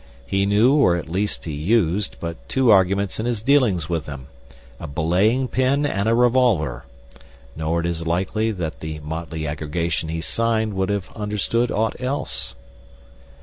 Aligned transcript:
He 0.25 0.47
knew, 0.47 0.73
or 0.73 0.95
at 0.95 1.09
least 1.11 1.45
he 1.45 1.51
used, 1.51 2.15
but 2.19 2.49
two 2.49 2.71
arguments 2.71 3.19
in 3.19 3.27
his 3.27 3.43
dealings 3.43 3.87
with 3.87 4.07
them—a 4.07 4.87
belaying 4.87 5.47
pin 5.47 5.85
and 5.85 6.09
a 6.09 6.15
revolver—nor 6.15 7.85
is 7.85 8.01
it 8.01 8.07
likely 8.07 8.49
that 8.49 8.79
the 8.79 8.99
motley 9.01 9.45
aggregation 9.45 10.09
he 10.09 10.19
signed 10.19 10.73
would 10.73 10.89
have 10.89 11.15
understood 11.15 11.69
aught 11.69 11.95
else. 11.99 12.55